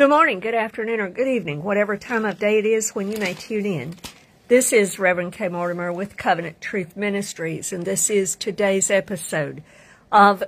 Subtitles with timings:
[0.00, 3.18] Good morning, good afternoon, or good evening, whatever time of day it is when you
[3.18, 3.96] may tune in.
[4.48, 5.48] This is Reverend K.
[5.48, 9.62] Mortimer with Covenant Truth Ministries, and this is today's episode
[10.10, 10.42] of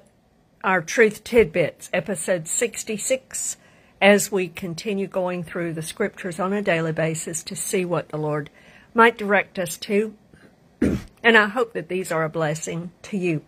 [0.65, 3.59] our Truth Tidbits, episode 66,
[4.01, 8.17] as we continue going through the scriptures on a daily basis to see what the
[8.17, 8.49] Lord
[8.95, 10.15] might direct us to.
[10.81, 13.43] and I hope that these are a blessing to you.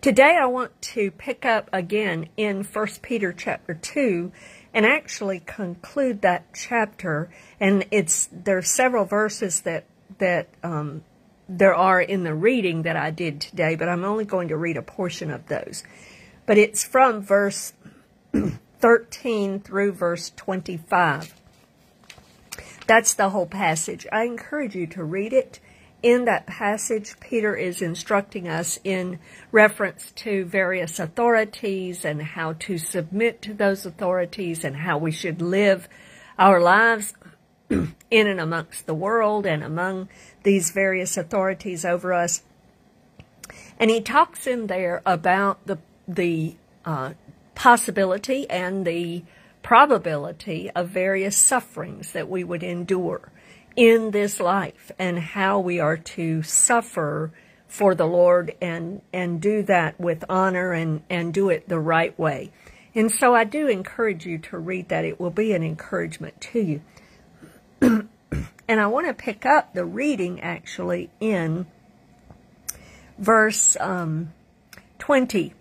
[0.00, 4.30] Today I want to pick up again in 1 Peter chapter 2
[4.72, 7.28] and actually conclude that chapter.
[7.58, 9.86] And it's there are several verses that
[10.18, 11.02] that um,
[11.48, 14.76] there are in the reading that I did today, but I'm only going to read
[14.76, 15.82] a portion of those.
[16.46, 17.72] But it's from verse
[18.78, 21.34] 13 through verse 25.
[22.86, 24.06] That's the whole passage.
[24.12, 25.58] I encourage you to read it
[26.02, 29.18] in that passage, Peter is instructing us in
[29.50, 35.42] reference to various authorities and how to submit to those authorities and how we should
[35.42, 35.88] live
[36.38, 37.14] our lives
[37.70, 40.08] in and amongst the world and among
[40.44, 42.42] these various authorities over us.
[43.78, 47.12] And he talks in there about the the uh,
[47.54, 49.22] possibility and the
[49.62, 53.30] probability of various sufferings that we would endure
[53.78, 57.30] in this life and how we are to suffer
[57.68, 62.18] for the Lord and, and do that with honor and, and do it the right
[62.18, 62.50] way.
[62.92, 65.04] And so I do encourage you to read that.
[65.04, 66.82] It will be an encouragement to you.
[68.66, 71.64] and I want to pick up the reading actually in
[73.16, 74.32] verse um,
[74.98, 75.54] 20.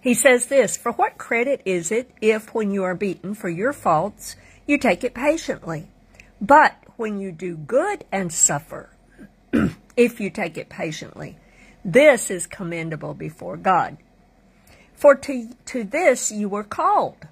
[0.00, 3.72] He says this, For what credit is it if when you are beaten for your
[3.72, 5.88] faults, you take it patiently?
[6.40, 8.90] But when you do good and suffer,
[9.96, 11.36] if you take it patiently.
[11.84, 13.96] This is commendable before God.
[14.94, 17.28] For to, to this you were called,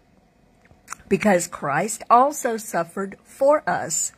[1.09, 4.13] because Christ also suffered for us,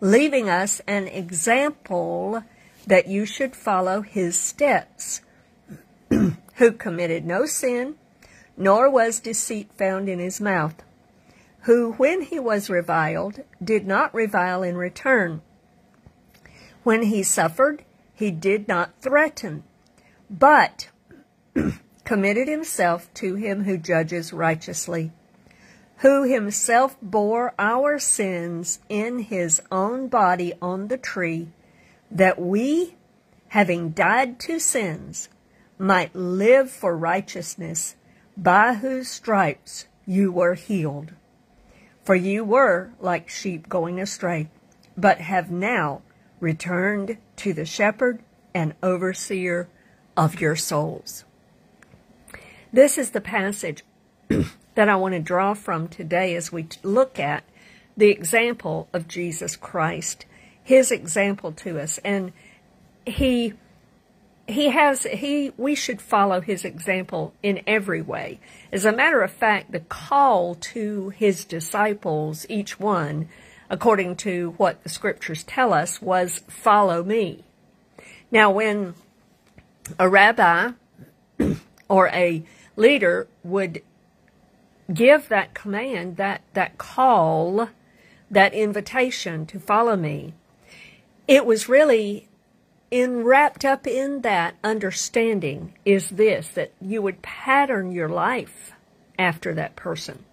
[0.00, 2.44] leaving us an example
[2.86, 5.22] that you should follow his steps,
[6.10, 7.94] who committed no sin,
[8.56, 10.74] nor was deceit found in his mouth
[11.62, 15.42] who, when he was reviled, did not revile in return.
[16.82, 17.84] When he suffered,
[18.14, 19.64] he did not threaten,
[20.30, 20.88] but
[22.04, 25.12] committed himself to him who judges righteously,
[25.98, 31.48] who himself bore our sins in his own body on the tree,
[32.10, 32.94] that we,
[33.48, 35.28] having died to sins,
[35.78, 37.96] might live for righteousness,
[38.36, 41.12] by whose stripes you were healed.
[42.04, 44.48] For you were like sheep going astray,
[44.96, 46.02] but have now
[46.40, 48.20] returned to the shepherd
[48.54, 49.68] and overseer
[50.16, 51.24] of your souls.
[52.72, 53.82] This is the passage
[54.74, 57.44] that I want to draw from today as we look at
[57.96, 60.24] the example of Jesus Christ,
[60.62, 61.98] his example to us.
[61.98, 62.32] And
[63.04, 63.54] he
[64.50, 68.40] he has he we should follow his example in every way.
[68.72, 73.28] As a matter of fact the call to his disciples each one
[73.68, 77.44] according to what the scriptures tell us was follow me.
[78.30, 78.94] Now when
[79.98, 80.72] a rabbi
[81.88, 82.42] or a
[82.76, 83.82] leader would
[84.92, 87.68] give that command that that call
[88.30, 90.34] that invitation to follow me
[91.28, 92.28] it was really
[92.90, 98.72] in wrapped up in that understanding is this that you would pattern your life
[99.18, 100.24] after that person.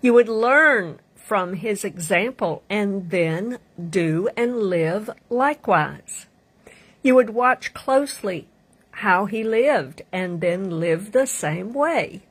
[0.00, 3.58] You would learn from his example and then
[3.88, 6.26] do and live likewise.
[7.02, 8.48] You would watch closely
[8.92, 12.22] how he lived and then live the same way.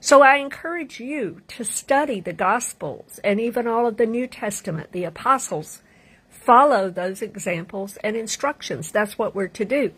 [0.00, 4.92] So I encourage you to study the Gospels and even all of the New Testament,
[4.92, 5.82] the apostles,
[6.30, 8.90] follow those examples and instructions.
[8.90, 9.92] That's what we're to do.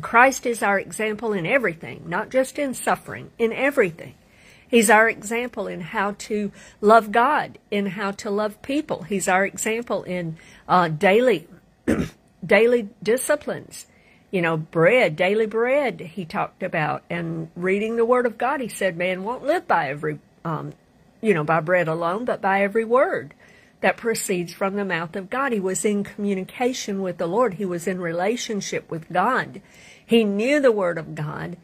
[0.00, 4.14] Christ is our example in everything, not just in suffering, in everything.
[4.68, 6.50] He's our example in how to
[6.80, 9.02] love God, in how to love people.
[9.02, 10.36] He's our example in
[10.68, 11.46] uh, daily,
[12.46, 13.86] daily disciplines.
[14.32, 16.00] You know, bread, daily bread.
[16.00, 18.60] He talked about, and reading the Word of God.
[18.60, 20.72] He said, "Man won't live by every, um,
[21.22, 23.32] you know, by bread alone, but by every word."
[23.86, 25.52] That proceeds from the mouth of God.
[25.52, 27.54] He was in communication with the Lord.
[27.54, 29.62] He was in relationship with God.
[30.04, 31.56] He knew the Word of God,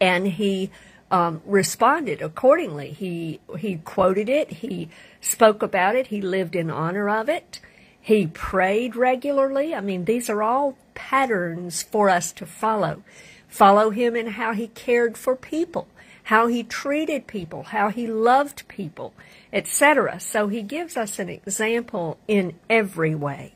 [0.00, 0.70] and he
[1.10, 2.92] um, responded accordingly.
[2.92, 4.52] He he quoted it.
[4.52, 4.88] He
[5.20, 6.06] spoke about it.
[6.06, 7.58] He lived in honor of it.
[8.00, 9.74] He prayed regularly.
[9.74, 13.02] I mean, these are all patterns for us to follow.
[13.48, 15.88] Follow him in how he cared for people,
[16.26, 19.14] how he treated people, how he loved people,
[19.52, 20.18] etc.
[20.18, 23.54] So he gives us an example in every way.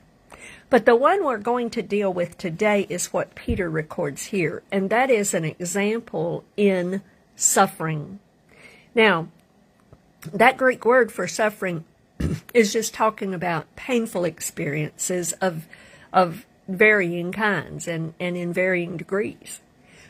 [0.69, 4.88] But the one we're going to deal with today is what Peter records here, and
[4.88, 7.02] that is an example in
[7.34, 8.20] suffering.
[8.94, 9.26] Now,
[10.32, 11.84] that Greek word for suffering
[12.55, 15.67] is just talking about painful experiences of
[16.12, 19.61] of varying kinds and, and in varying degrees.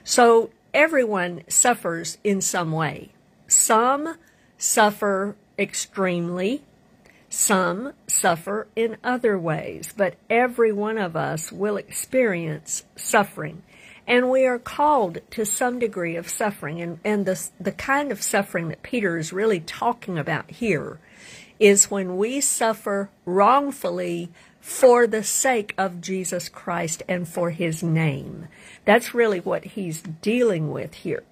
[0.04, 3.10] So everyone suffers in some way.
[3.46, 4.16] Some
[4.58, 6.62] suffer extremely,
[7.28, 13.62] some suffer in other ways, but every one of us will experience suffering.
[14.06, 16.80] And we are called to some degree of suffering.
[16.80, 20.98] And, and the, the kind of suffering that Peter is really talking about here
[21.60, 28.48] is when we suffer wrongfully for the sake of Jesus Christ and for his name.
[28.84, 31.22] That's really what he's dealing with here.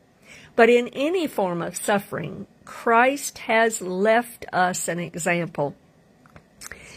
[0.56, 5.74] But in any form of suffering, Christ has left us an example.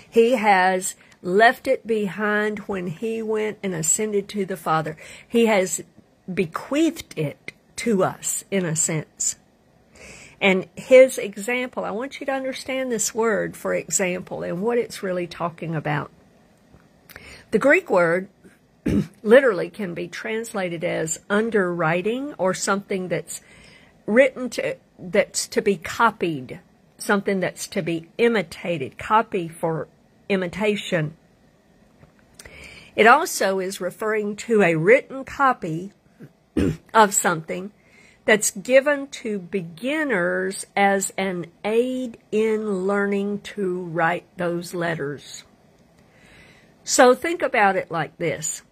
[0.10, 4.98] He has left it behind when he went and ascended to the Father.
[5.28, 5.84] He has
[6.32, 9.38] bequeathed it to us, in a sense.
[10.42, 15.04] And his example, I want you to understand this word for example and what it's
[15.04, 16.10] really talking about.
[17.52, 18.30] The Greek word
[19.24, 23.42] literally can be translated as underwriting or something that's
[24.06, 26.62] written to that's to be copied,
[26.98, 29.90] something that's to be imitated, copy for
[30.30, 31.18] imitation.
[32.96, 35.92] It also is referring to a written copy
[36.94, 37.72] of something
[38.24, 45.44] that's given to beginners as an aid in learning to write those letters.
[46.92, 48.64] So think about it like this.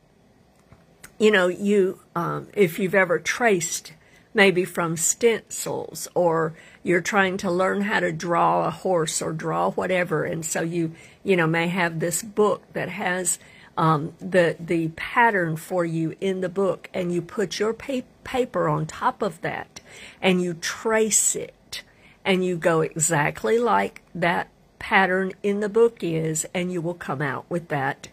[1.20, 3.94] You know, you, um, if you've ever traced
[4.34, 9.72] maybe from stencils or you're trying to learn how to draw a horse or draw
[9.72, 10.26] whatever.
[10.26, 13.40] And so you, you know, may have this book that has
[13.78, 18.68] um, the, the pattern for you in the book and you put your pa- paper
[18.68, 19.80] on top of that
[20.22, 21.84] and you trace it
[22.26, 24.50] and you go exactly like that
[24.80, 28.08] pattern in the book is, and you will come out with that,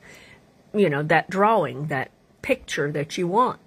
[0.74, 2.10] you know, that drawing, that
[2.42, 3.58] picture that you want,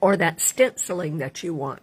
[0.00, 1.80] or that stenciling that you want.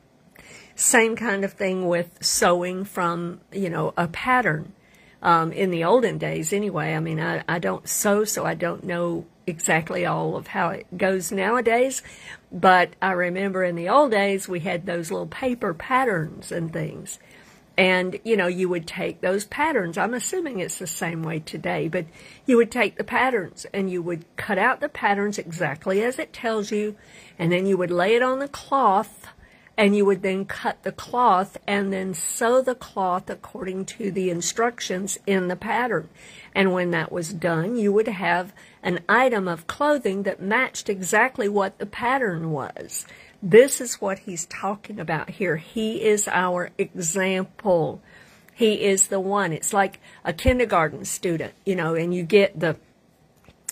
[0.76, 4.74] Same kind of thing with sewing from, you know, a pattern.
[5.22, 8.86] Um, in the olden days, anyway, I mean, I, I don't sew, so I don't
[8.86, 12.02] know exactly all of how it goes nowadays.
[12.52, 17.20] But I remember in the old days, we had those little paper patterns and things.
[17.80, 19.98] And, you know, you would take those patterns.
[19.98, 22.08] I'm assuming it's the same way today, but
[22.46, 26.34] you would take the patterns and you would cut out the patterns exactly as it
[26.34, 26.98] tells you,
[27.40, 29.28] and then you would lay it on the cloth,
[29.78, 34.30] and you would then cut the cloth and then sew the cloth according to the
[34.30, 36.10] instructions in the pattern.
[36.54, 38.52] And when that was done, you would have
[38.84, 43.06] an item of clothing that matched exactly what the pattern was.
[43.42, 45.58] This is what he's talking about here.
[45.58, 48.02] He is our example.
[48.54, 49.54] He is the one.
[49.54, 52.78] It's like a kindergarten student, you know, and you get the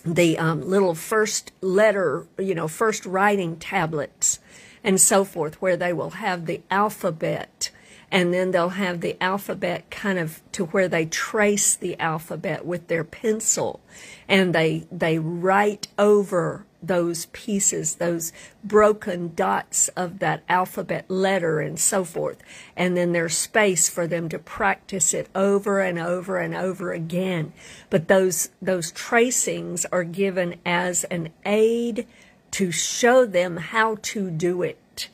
[0.04, 4.38] the um, little first letter, you know, first writing tablets
[4.82, 7.70] and so forth, where they will have the alphabet
[8.10, 12.88] and then they'll have the alphabet kind of to where they trace the alphabet with
[12.88, 13.80] their pencil
[14.26, 18.32] and they they write over those pieces, those
[18.62, 22.38] broken dots of that alphabet letter and so forth.
[22.76, 27.52] And then there's space for them to practice it over and over and over again.
[27.90, 32.06] But those, those tracings are given as an aid
[32.52, 35.08] to show them how to do it.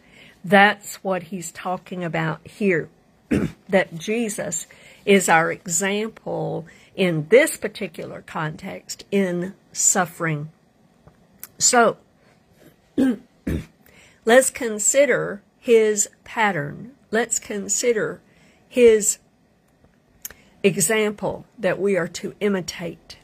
[0.44, 2.88] That's what he's talking about here.
[3.68, 4.66] that Jesus
[5.04, 10.50] is our example in this particular context in suffering.
[11.64, 11.97] So,
[14.26, 16.92] let's consider his pattern.
[17.11, 18.21] Let's consider
[18.68, 19.16] his
[20.62, 23.16] example that we are to imitate.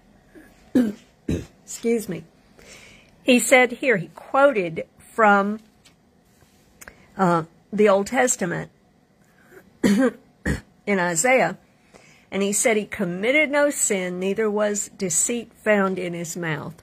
[1.29, 2.25] Excuse me.
[3.23, 5.61] He said here, he quoted from
[7.19, 8.71] uh, the Old Testament
[9.85, 10.19] in
[10.89, 11.59] Isaiah,
[12.31, 16.83] and he said he committed no sin, neither was deceit found in his mouth.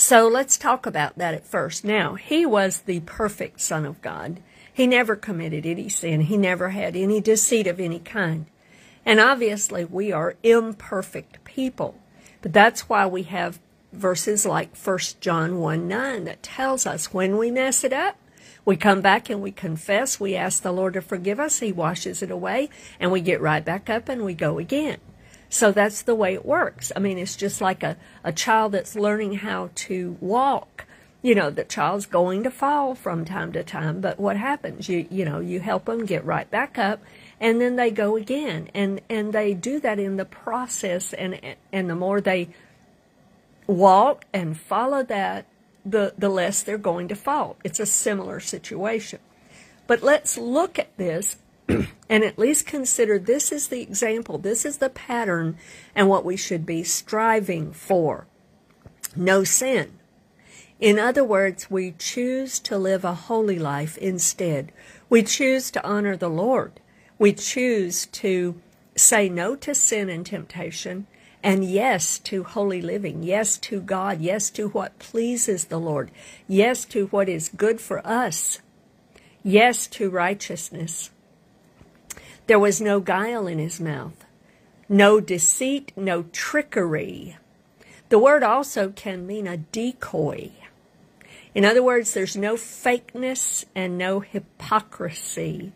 [0.00, 1.84] So let's talk about that at first.
[1.84, 4.38] Now, he was the perfect Son of God.
[4.72, 6.20] He never committed any sin.
[6.20, 8.46] He never had any deceit of any kind.
[9.04, 11.96] And obviously, we are imperfect people.
[12.42, 13.58] But that's why we have
[13.92, 18.16] verses like 1 John 1 9 that tells us when we mess it up,
[18.64, 20.20] We come back and we confess.
[20.20, 21.58] We ask the Lord to forgive us.
[21.58, 24.98] He washes it away and we get right back up and we go again.
[25.48, 26.92] So that's the way it works.
[26.94, 30.84] I mean, it's just like a, a child that's learning how to walk.
[31.22, 34.88] You know, the child's going to fall from time to time, but what happens?
[34.88, 37.00] You, you know, you help them get right back up
[37.40, 38.68] and then they go again.
[38.74, 41.12] And, and they do that in the process.
[41.12, 41.40] And,
[41.72, 42.48] and the more they
[43.66, 45.46] walk and follow that,
[45.84, 47.56] the, the less they're going to fall.
[47.64, 49.20] It's a similar situation.
[49.86, 51.36] But let's look at this
[52.08, 55.56] and at least consider this is the example, this is the pattern,
[55.94, 58.26] and what we should be striving for.
[59.14, 59.98] No sin.
[60.80, 64.72] In other words, we choose to live a holy life instead.
[65.10, 66.80] We choose to honor the Lord.
[67.18, 68.60] We choose to
[68.94, 71.06] say no to sin and temptation
[71.42, 76.10] and yes to holy living, yes to God, yes to what pleases the Lord,
[76.46, 78.60] yes to what is good for us,
[79.42, 81.10] yes to righteousness.
[82.48, 84.24] There was no guile in his mouth,
[84.88, 87.36] no deceit, no trickery.
[88.08, 90.52] The word also can mean a decoy.
[91.54, 95.72] In other words, there's no fakeness and no hypocrisy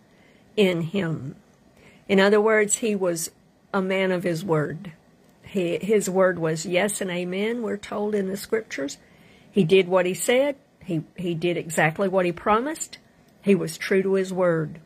[0.56, 1.36] in him.
[2.08, 3.30] In other words, he was
[3.74, 4.92] a man of his word.
[5.42, 8.96] He, his word was yes and amen, we're told in the scriptures.
[9.50, 10.56] He did what he said.
[10.82, 12.96] He, he did exactly what he promised.
[13.42, 14.80] He was true to his word.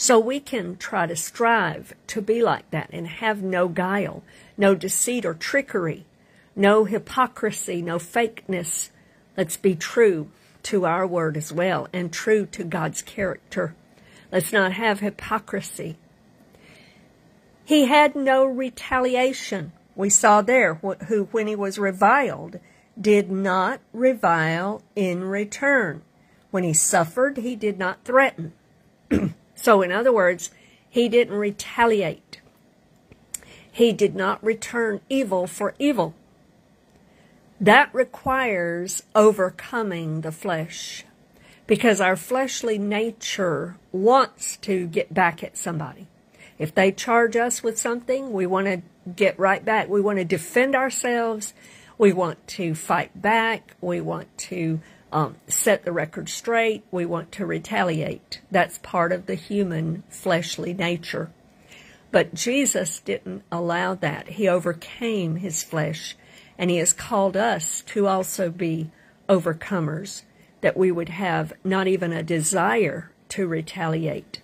[0.00, 4.22] So we can try to strive to be like that and have no guile,
[4.56, 6.06] no deceit or trickery,
[6.54, 8.90] no hypocrisy, no fakeness.
[9.36, 10.30] Let's be true
[10.62, 13.74] to our word as well and true to God's character.
[14.30, 15.96] Let's not have hypocrisy.
[17.64, 19.72] He had no retaliation.
[19.96, 22.60] We saw there who, when he was reviled,
[22.98, 26.02] did not revile in return.
[26.52, 28.52] When he suffered, he did not threaten.
[29.60, 30.50] so, in other words,
[30.88, 32.40] he didn't retaliate.
[33.70, 36.14] He did not return evil for evil.
[37.60, 41.04] That requires overcoming the flesh
[41.66, 46.06] because our fleshly nature wants to get back at somebody.
[46.58, 49.88] If they charge us with something, we want to get right back.
[49.88, 51.52] We want to defend ourselves.
[51.98, 53.74] We want to fight back.
[53.80, 54.80] We want to
[55.12, 56.84] um, set the record straight.
[56.90, 58.40] We want to retaliate.
[58.50, 61.30] That's part of the human fleshly nature.
[62.10, 64.28] But Jesus didn't allow that.
[64.28, 66.16] He overcame his flesh,
[66.56, 68.90] and he has called us to also be
[69.28, 70.22] overcomers,
[70.60, 74.40] that we would have not even a desire to retaliate.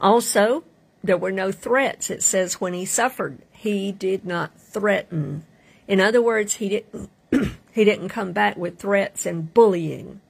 [0.00, 0.64] Also,
[1.04, 2.10] there were no threats.
[2.10, 5.44] It says when he suffered, he did not threaten.
[5.90, 7.10] In other words, he didn't
[7.72, 10.20] he didn't come back with threats and bullying.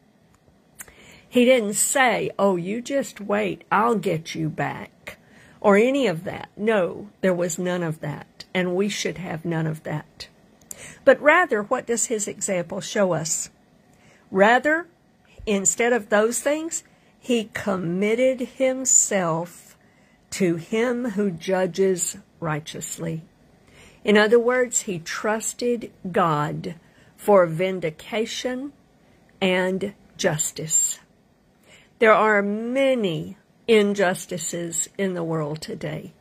[1.29, 5.19] He didn't say, "Oh, you just wait, I'll get you back."
[5.61, 6.49] Or any of that.
[6.57, 10.29] No, there was none of that, and we should have none of that.
[11.05, 13.51] But rather, what does his example show us?
[14.31, 14.87] Rather,
[15.45, 16.85] instead of those things,
[17.19, 19.77] he committed himself
[20.31, 23.25] to him who judges righteously.
[24.05, 26.75] In other words, he trusted God
[27.17, 28.73] for vindication
[29.41, 31.01] and justice.
[31.99, 33.37] There are many
[33.69, 36.13] injustices in the world today.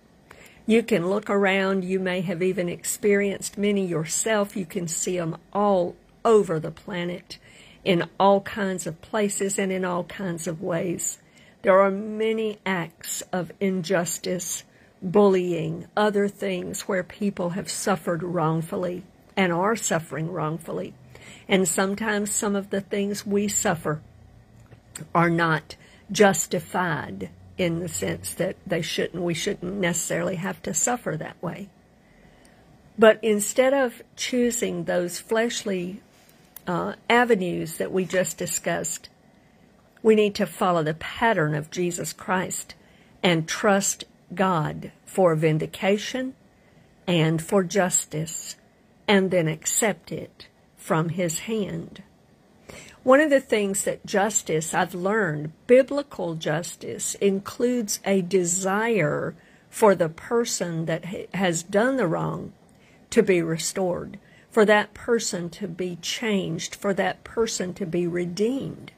[0.65, 5.37] You can look around, you may have even experienced many yourself, you can see them
[5.51, 7.39] all over the planet
[7.83, 11.17] in all kinds of places and in all kinds of ways.
[11.61, 14.63] There are many acts of injustice,
[15.01, 19.03] bullying, other things where people have suffered wrongfully
[19.35, 20.93] and are suffering wrongfully.
[21.47, 24.01] And sometimes some of the things we suffer
[25.15, 25.75] are not
[26.11, 31.69] justified in the sense that they shouldn't, we shouldn't necessarily have to suffer that way.
[32.97, 36.01] But instead of choosing those fleshly
[36.67, 39.09] uh, avenues that we just discussed,
[40.03, 42.75] we need to follow the pattern of Jesus Christ
[43.23, 46.35] and trust God for vindication
[47.07, 48.55] and for justice,
[49.07, 52.03] and then accept it from His hand.
[53.03, 59.35] One of the things that justice, I've learned, biblical justice, includes a desire
[59.69, 62.53] for the person that has done the wrong
[63.09, 64.19] to be restored
[64.49, 68.91] for that person to be changed, for that person to be redeemed.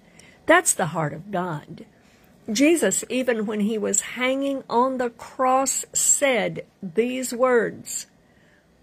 [0.45, 1.85] That's the heart of God.
[2.51, 8.07] Jesus, even when he was hanging on the cross, said these words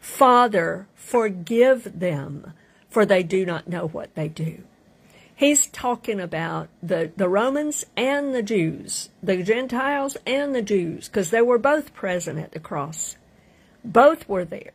[0.00, 2.52] Father, forgive them,
[2.88, 4.62] for they do not know what they do.
[5.34, 11.30] He's talking about the, the Romans and the Jews, the Gentiles and the Jews, because
[11.30, 13.16] they were both present at the cross.
[13.84, 14.72] Both were there.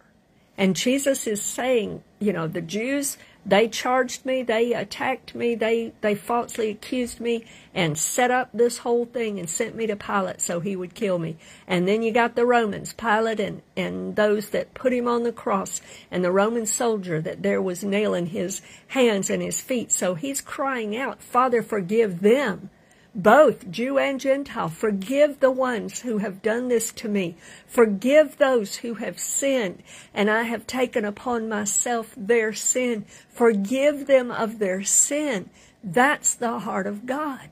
[0.58, 5.94] And Jesus is saying, you know, the Jews, they charged me, they attacked me, they,
[6.02, 10.42] they falsely accused me and set up this whole thing and sent me to Pilate
[10.42, 11.38] so he would kill me.
[11.68, 15.32] And then you got the Romans, Pilate and, and those that put him on the
[15.32, 19.92] cross and the Roman soldier that there was nailing his hands and his feet.
[19.92, 22.70] So he's crying out, Father, forgive them
[23.16, 24.70] both Jew and Gentile.
[24.70, 27.36] Forgive the ones who have done this to me.
[27.68, 33.06] Forgive those who have sinned, and I have taken upon myself their sin.
[33.30, 35.50] Forgive them of their sin.
[35.84, 37.50] That's the heart of God.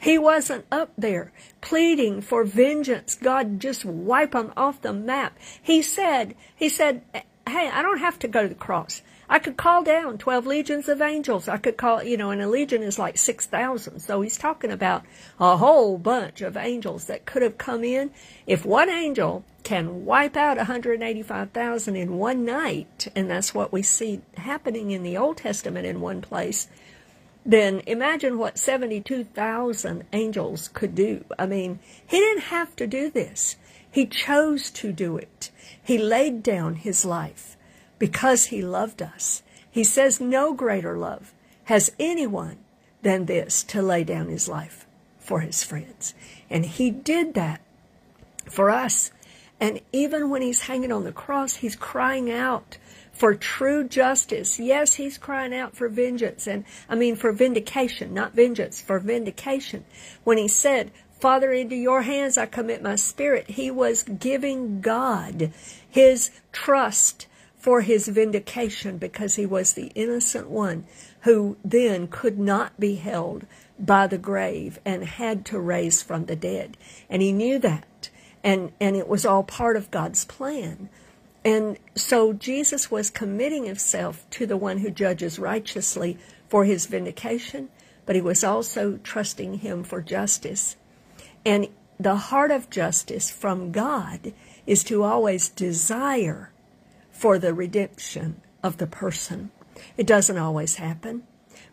[0.00, 3.14] He wasn't up there pleading for vengeance.
[3.16, 5.36] God just wipe them off the map.
[5.62, 7.02] He said, he said,
[7.50, 9.02] hey, I don't have to go to the cross.
[9.28, 11.46] I could call down 12 legions of angels.
[11.46, 14.00] I could call, you know, and a legion is like 6,000.
[14.00, 15.04] So he's talking about
[15.38, 18.10] a whole bunch of angels that could have come in.
[18.46, 24.20] If one angel can wipe out 185,000 in one night, and that's what we see
[24.36, 26.66] happening in the Old Testament in one place,
[27.46, 31.24] then imagine what 72,000 angels could do.
[31.38, 33.56] I mean, he didn't have to do this.
[33.88, 35.50] He chose to do it.
[35.90, 37.56] He laid down his life
[37.98, 39.42] because he loved us.
[39.68, 42.58] He says no greater love has anyone
[43.02, 44.86] than this to lay down his life
[45.18, 46.14] for his friends.
[46.48, 47.60] And he did that
[48.48, 49.10] for us.
[49.58, 52.78] And even when he's hanging on the cross, he's crying out
[53.12, 54.60] for true justice.
[54.60, 59.84] Yes, he's crying out for vengeance and I mean for vindication, not vengeance, for vindication.
[60.22, 65.52] When he said, Father, into your hands I commit my spirit, he was giving God
[65.88, 67.26] his trust
[67.58, 70.86] for his vindication because he was the innocent one
[71.20, 73.44] who then could not be held
[73.78, 76.78] by the grave and had to raise from the dead.
[77.10, 78.08] And he knew that.
[78.42, 80.88] And, and it was all part of God's plan.
[81.44, 86.16] And so Jesus was committing himself to the one who judges righteously
[86.48, 87.68] for his vindication,
[88.06, 90.76] but he was also trusting him for justice.
[91.44, 94.32] And the heart of justice from God
[94.66, 96.52] is to always desire
[97.10, 99.50] for the redemption of the person.
[99.96, 101.24] It doesn't always happen,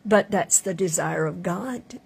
[0.06, 1.99] but that's the desire of God.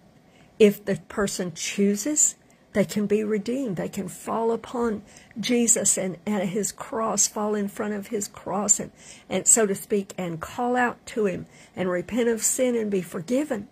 [0.59, 2.35] If the person chooses,
[2.73, 3.75] they can be redeemed.
[3.75, 5.03] They can fall upon
[5.39, 8.91] Jesus and at his cross, fall in front of his cross, and,
[9.29, 13.01] and so to speak, and call out to him and repent of sin and be
[13.01, 13.67] forgiven.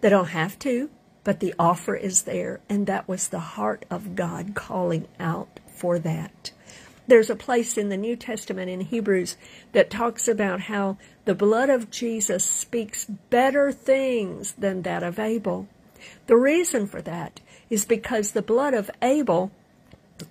[0.00, 0.90] They don't have to,
[1.28, 5.98] but the offer is there, and that was the heart of God calling out for
[5.98, 6.52] that.
[7.06, 9.36] There's a place in the New Testament in Hebrews
[9.72, 15.68] that talks about how the blood of Jesus speaks better things than that of Abel.
[16.28, 19.50] The reason for that is because the blood of Abel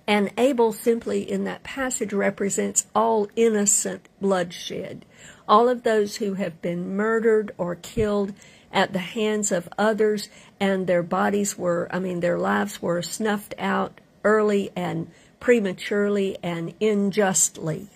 [0.04, 5.04] and Abel simply in that passage represents all innocent bloodshed.
[5.46, 8.34] All of those who have been murdered or killed
[8.72, 10.28] at the hands of others
[10.60, 16.74] and their bodies were, I mean, their lives were snuffed out early and prematurely and
[16.80, 17.88] unjustly.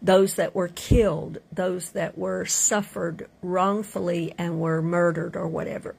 [0.00, 5.94] Those that were killed, those that were suffered wrongfully and were murdered or whatever.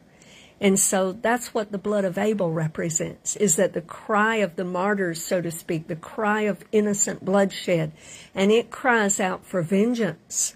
[0.60, 4.64] And so that's what the blood of Abel represents, is that the cry of the
[4.64, 7.92] martyrs, so to speak, the cry of innocent bloodshed,
[8.34, 10.56] and it cries out for vengeance.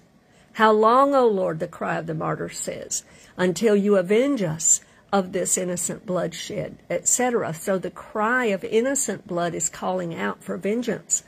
[0.57, 3.03] How long, O Lord, the cry of the martyr says,
[3.37, 4.81] until you avenge us
[5.13, 7.53] of this innocent bloodshed, etc.
[7.53, 11.23] So the cry of innocent blood is calling out for vengeance,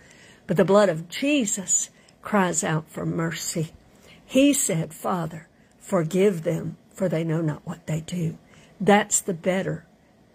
[0.47, 1.91] but the blood of Jesus
[2.23, 3.69] cries out for mercy.
[4.25, 8.35] He said, Father, forgive them, for they know not what they do.
[8.81, 9.85] That's the better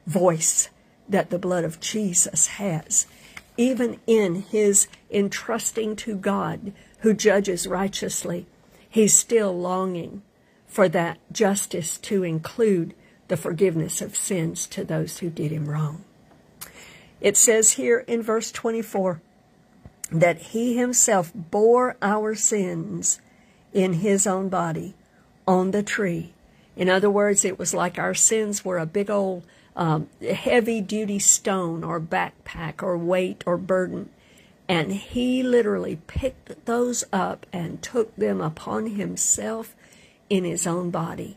[0.06, 0.70] voice
[1.08, 3.08] that the blood of Jesus has.
[3.56, 8.46] Even in his entrusting to God, who judges righteously,
[8.94, 10.22] he's still longing
[10.68, 12.94] for that justice to include
[13.26, 16.04] the forgiveness of sins to those who did him wrong.
[17.20, 19.20] It says here in verse 24
[20.12, 23.20] that he himself bore our sins
[23.72, 24.94] in his own body
[25.44, 26.32] on the tree.
[26.76, 31.18] In other words, it was like our sins were a big old um, heavy duty
[31.18, 34.10] stone or backpack or weight or burden.
[34.68, 39.74] And he literally picked those up and took them upon himself
[40.30, 41.36] in his own body.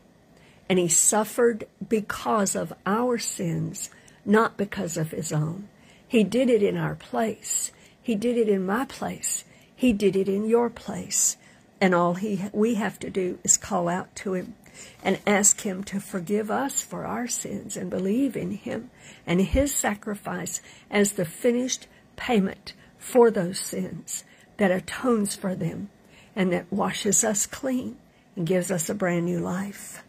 [0.70, 3.90] And he suffered because of our sins,
[4.26, 5.68] not because of his own.
[6.08, 7.72] He did it in our place.
[8.02, 9.44] He did it in my place.
[9.76, 11.36] He did it in your place.
[11.82, 14.56] And all he, we have to do is call out to him.
[15.04, 18.90] and ask Him to forgive us for our sins and believe in Him
[19.26, 24.24] and His sacrifice as the finished payment for those sins
[24.58, 25.90] that atones for them
[26.36, 27.98] and that washes us clean
[28.36, 30.04] and gives us a brand new life.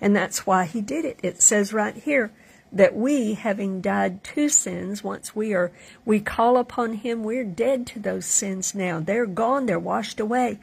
[0.00, 1.20] And that's why He did it.
[1.22, 2.32] It says right here,
[2.72, 5.72] that we, having died to sins, once we are,
[6.04, 9.00] we call upon Him, we're dead to those sins now.
[9.00, 10.58] They're gone, they're washed away.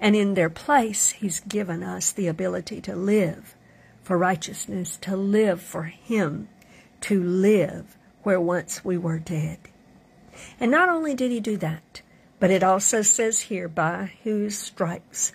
[0.00, 3.54] And in their place, He's given us the ability to live
[4.02, 6.48] for righteousness, to live for Him,
[7.02, 9.58] to live where once we were dead.
[10.58, 12.02] And not only did He do that,
[12.38, 15.32] but it also says here, by whose stripes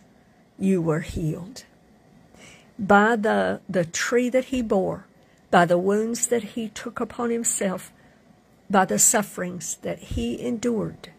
[0.58, 1.65] you were healed.
[2.78, 5.06] By the, the tree that He bore,
[5.56, 7.89] by the wounds that he took upon himself,
[8.70, 11.12] by the sufferings that he endured.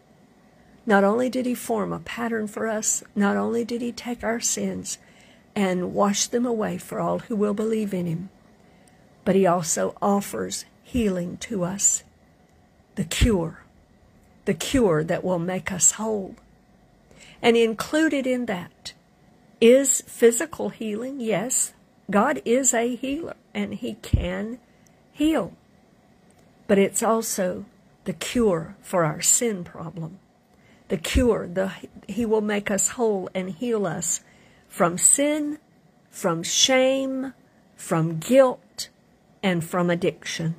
[0.85, 4.39] Not only did he form a pattern for us, not only did he take our
[4.39, 4.99] sins
[5.55, 8.29] and wash them away for all who will believe in him,
[9.25, 12.03] but he also offers healing to us,
[12.93, 13.63] the cure,
[14.47, 16.33] the cure that will make us whole.
[17.41, 18.93] And included in that
[19.59, 21.73] is physical healing, yes,
[22.09, 24.59] God is a healer and He can
[25.11, 25.51] heal.
[26.65, 27.65] But it's also
[28.05, 30.19] the cure for our sin problem.
[30.87, 31.73] The cure, the,
[32.07, 34.21] He will make us whole and heal us
[34.69, 35.57] from sin,
[36.09, 37.33] from shame,
[37.75, 38.87] from guilt,
[39.43, 40.55] and from addiction.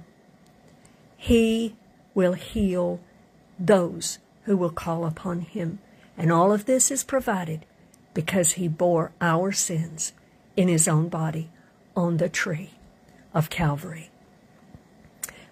[1.16, 1.74] He
[2.12, 3.00] will heal
[3.58, 5.78] those who will call upon Him.
[6.16, 7.64] And all of this is provided
[8.14, 10.12] because He bore our sins
[10.58, 11.48] in his own body
[11.94, 12.72] on the tree
[13.32, 14.10] of Calvary.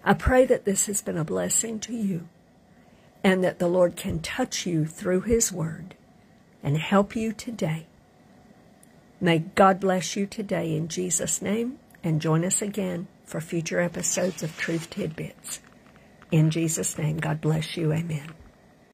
[0.03, 2.27] I pray that this has been a blessing to you
[3.23, 5.95] and that the Lord can touch you through his word
[6.61, 7.85] and help you today.
[9.21, 14.43] May God bless you today in Jesus' name and join us again for future episodes
[14.43, 15.61] of Truth Tidbits.
[16.31, 17.93] In Jesus' name, God bless you.
[17.93, 18.33] Amen.